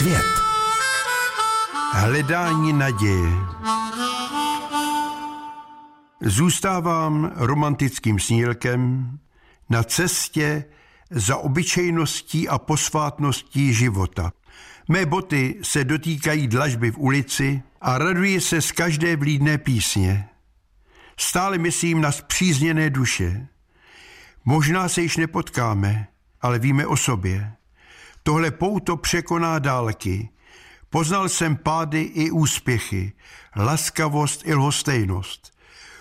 [0.00, 0.26] svět.
[1.92, 3.30] Hledání naděje.
[6.22, 9.10] Zůstávám romantickým snílkem
[9.70, 10.64] na cestě
[11.10, 14.32] za obyčejností a posvátností života.
[14.88, 20.28] Mé boty se dotýkají dlažby v ulici a raduji se z každé vlídné písně.
[21.16, 23.46] Stále myslím na zpřízněné duše.
[24.44, 26.06] Možná se již nepotkáme,
[26.40, 27.59] ale víme o sobě.
[28.22, 30.28] Tohle pouto překoná dálky.
[30.90, 33.12] Poznal jsem pády i úspěchy,
[33.56, 35.52] laskavost i lhostejnost.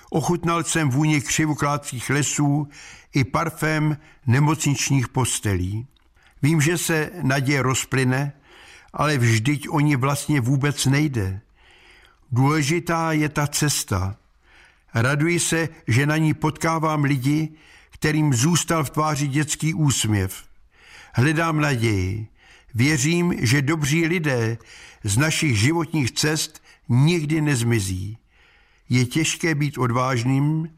[0.10, 2.68] Ochutnal jsem vůni křivokládských lesů
[3.14, 5.88] i parfém nemocničních postelí.
[6.42, 8.34] Vím, že se naděje rozplyne,
[8.94, 11.42] ale vždyť o ní vlastně vůbec nejde.
[12.32, 14.16] Důležitá je ta cesta.
[14.94, 17.50] Raduji se, že na ní potkávám lidi,
[17.90, 20.49] kterým zůstal v tváři dětský úsměv.
[21.14, 22.28] Hledám naději.
[22.76, 24.58] Věřím, že dobří lidé
[25.04, 28.18] z našich životních cest nikdy nezmizí.
[28.90, 30.70] Je těžké být odvážným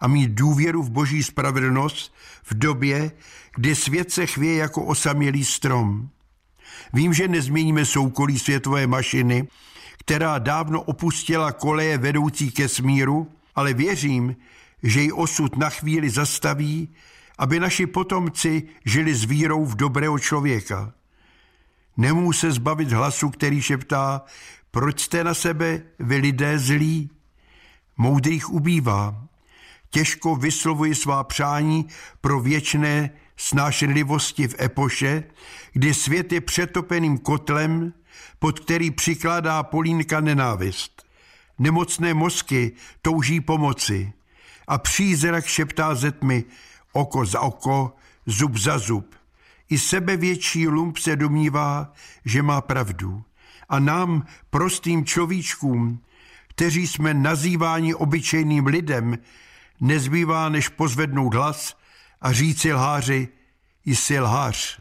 [0.00, 3.12] a mít důvěru v boží spravedlnost v době,
[3.56, 6.08] kdy svět se chvěje jako osamělý strom.
[6.92, 9.48] Vím, že nezměníme soukolí světové mašiny,
[9.98, 14.36] která dávno opustila koleje vedoucí ke smíru, ale věřím,
[14.82, 16.88] že ji osud na chvíli zastaví,
[17.40, 20.92] aby naši potomci žili s vírou v dobrého člověka.
[21.96, 24.22] Nemůžu se zbavit hlasu, který šeptá,
[24.70, 27.10] proč jste na sebe vy lidé zlí?
[27.96, 29.24] Moudrých ubývá.
[29.90, 31.86] Těžko vyslovuji svá přání
[32.20, 35.24] pro věčné snášenlivosti v epoše,
[35.72, 37.92] kdy svět je přetopeným kotlem,
[38.38, 41.02] pod který přikládá polínka nenávist.
[41.58, 44.12] Nemocné mozky touží pomoci
[44.68, 46.44] a přízrak šeptá ze tmy
[46.92, 47.96] oko za oko,
[48.26, 49.14] zub za zub.
[49.70, 51.92] I sebevětší lump se domnívá,
[52.24, 53.24] že má pravdu.
[53.68, 56.02] A nám, prostým človíčkům,
[56.48, 59.18] kteří jsme nazýváni obyčejným lidem,
[59.80, 61.76] nezbývá než pozvednout hlas
[62.20, 63.28] a říci lháři,
[63.84, 64.80] jsi lhář.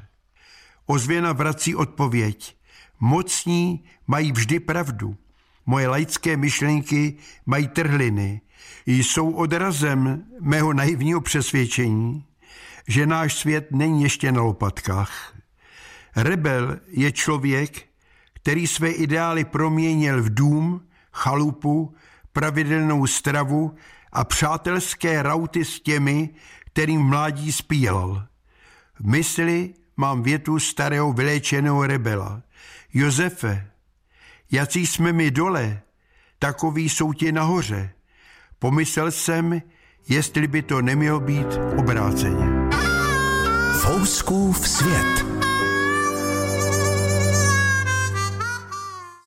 [0.86, 2.58] Ozvěna vrací odpověď.
[3.00, 5.18] Mocní mají vždy pravdu.
[5.70, 8.42] Moje laické myšlenky mají trhliny.
[8.86, 12.26] Jsou odrazem mého naivního přesvědčení,
[12.88, 15.38] že náš svět není ještě na lopatkách.
[16.16, 17.86] Rebel je člověk,
[18.34, 20.82] který své ideály proměnil v dům,
[21.14, 21.96] chalupu,
[22.34, 23.76] pravidelnou stravu
[24.12, 26.30] a přátelské rauty s těmi,
[26.66, 28.28] kterým mládí spílal.
[29.00, 32.42] V mysli mám větu starého vyléčeného rebela.
[32.94, 33.70] Josefe,
[34.52, 35.82] jací jsme my dole,
[36.40, 37.90] takový jsou ti nahoře.
[38.60, 39.62] Pomyslel jsem,
[40.10, 42.46] jestli by to nemělo být obráceně.
[43.82, 45.26] Fouskův svět.